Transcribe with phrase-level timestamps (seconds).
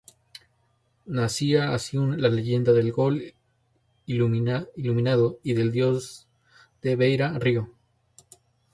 [1.05, 3.35] Nacía así la leyenda del "Gol
[4.15, 6.27] Iluminado" y del Dios
[6.81, 7.71] de Beira Rio.